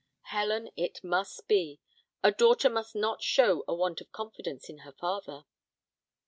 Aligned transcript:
Helen, 0.31 0.71
it 0.75 1.03
must 1.03 1.47
be! 1.47 1.79
A 2.23 2.31
daughter 2.31 2.71
must 2.71 2.95
not 2.95 3.21
show 3.21 3.63
a 3.67 3.75
want 3.75 4.01
of 4.01 4.11
confidence 4.11 4.67
in 4.67 4.79
her 4.79 4.93
father." 4.93 5.45